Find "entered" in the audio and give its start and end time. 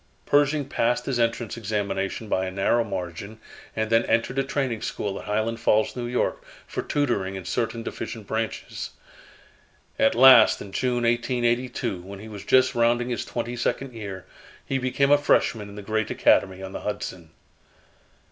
4.05-4.39